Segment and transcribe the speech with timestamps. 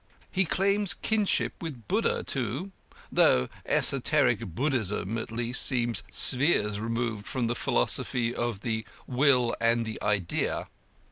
[0.31, 2.71] He claims kinship with Buddha, too;
[3.11, 9.85] though Esoteric Buddhism at least seems spheres removed from the philosophy of 'the Will and
[9.85, 10.65] the Idea.'